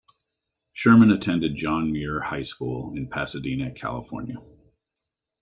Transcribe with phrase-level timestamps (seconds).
[0.73, 4.37] Sherman attended John Muir High School in Pasadena, California.